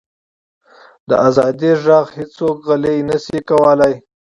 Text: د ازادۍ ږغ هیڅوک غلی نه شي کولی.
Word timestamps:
د 1.09 1.11
ازادۍ 1.27 1.71
ږغ 1.83 2.05
هیڅوک 2.17 2.57
غلی 2.67 2.97
نه 3.09 3.17
شي 3.23 3.37
کولی. 3.49 3.93